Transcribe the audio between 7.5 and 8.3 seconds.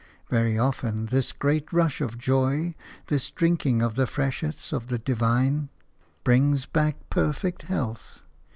health.